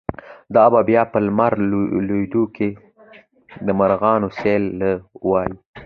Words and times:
“دا 0.55 0.63
به 0.71 0.79
بیا 0.89 1.01
په 1.11 1.17
لمر 1.25 1.53
لویدو 2.07 2.43
کی، 2.55 2.69
د 3.65 3.67
مرغانو 3.79 4.27
سیل 4.39 4.63
له 4.79 4.89
ورایه 5.29 5.55